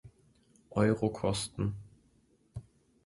[0.71, 1.75] Euro kosten.